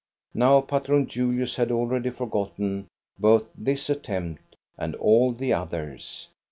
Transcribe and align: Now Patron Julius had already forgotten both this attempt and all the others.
Now 0.33 0.61
Patron 0.61 1.05
Julius 1.05 1.57
had 1.57 1.71
already 1.71 2.09
forgotten 2.09 2.87
both 3.19 3.45
this 3.55 3.87
attempt 3.87 4.55
and 4.75 4.95
all 4.95 5.31
the 5.31 5.53
others. 5.53 6.27